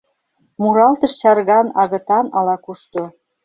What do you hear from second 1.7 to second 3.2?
агытан ала-кушто